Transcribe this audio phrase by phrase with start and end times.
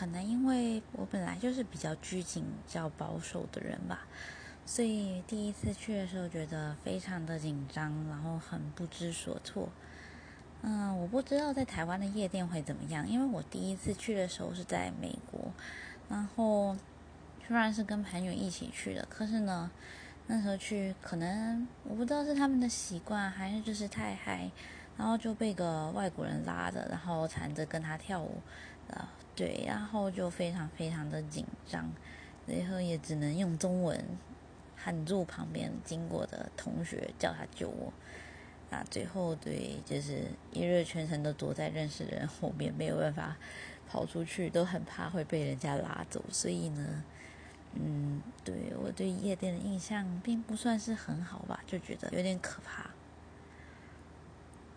[0.00, 4.00] 可能因为我本来就是比较拘谨、比较保守的人吧，
[4.64, 9.68] 所以第一次去的时候觉得非常的紧张，然后很不知所措。
[10.62, 15.52] 嗯，我不知道在台湾的夜店会怎么样，因为我第一次去的时候是在美国，
[16.08, 16.74] 然后
[17.46, 19.70] 虽然是跟朋友一起去的，可是呢，
[20.28, 24.50] 那时候去可能我不知道是他们的习惯还是就是太嗨。
[25.00, 28.38] 然后就被个外国人拉着，然后缠着跟他跳舞，
[28.90, 31.90] 啊，对，然后就非常非常的紧张，
[32.46, 33.98] 最后也只能用中文
[34.76, 37.90] 喊住旁边经过的同学叫他救我，
[38.70, 43.34] 啊，最后对，就是一日全程都躲在认识的人后面，没有办法
[43.88, 47.02] 跑出去，都很怕会被人家拉走，所以呢，
[47.72, 52.90] 嗯，对我对夜店的印象并不算是很好吧，就觉得有点可怕。